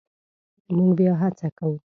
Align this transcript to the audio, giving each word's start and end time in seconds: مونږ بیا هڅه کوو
مونږ 0.75 0.91
بیا 0.97 1.13
هڅه 1.21 1.47
کوو 1.57 1.77